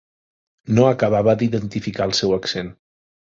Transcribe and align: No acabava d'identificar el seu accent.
No 0.77 0.85
acabava 0.91 1.35
d'identificar 1.41 2.09
el 2.11 2.17
seu 2.23 2.35
accent. 2.41 2.73